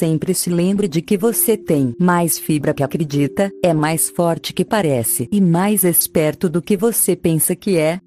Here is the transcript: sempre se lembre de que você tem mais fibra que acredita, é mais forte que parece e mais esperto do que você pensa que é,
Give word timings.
sempre 0.00 0.32
se 0.32 0.48
lembre 0.48 0.88
de 0.88 1.02
que 1.02 1.18
você 1.18 1.58
tem 1.58 1.94
mais 2.00 2.38
fibra 2.38 2.72
que 2.72 2.82
acredita, 2.82 3.52
é 3.62 3.74
mais 3.74 4.08
forte 4.08 4.54
que 4.54 4.64
parece 4.64 5.28
e 5.30 5.42
mais 5.42 5.84
esperto 5.84 6.48
do 6.48 6.62
que 6.62 6.74
você 6.74 7.14
pensa 7.14 7.54
que 7.54 7.76
é, 7.76 8.00